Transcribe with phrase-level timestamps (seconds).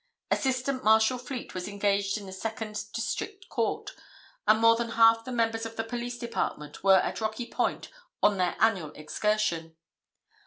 [0.31, 3.91] Assistant Marshal Fleet was engaged in the Second District Court,
[4.47, 7.91] and more than half the members of the police department were at Rocky Point
[8.23, 9.75] on their annual excursion.